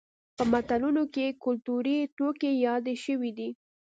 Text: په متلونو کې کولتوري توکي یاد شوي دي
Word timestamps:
په 0.37 0.43
متلونو 0.51 1.03
کې 1.13 1.37
کولتوري 1.43 1.97
توکي 2.17 2.51
یاد 2.65 2.85
شوي 3.05 3.31
دي 3.37 3.49